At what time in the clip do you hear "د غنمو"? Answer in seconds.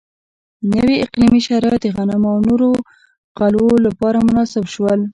1.83-2.29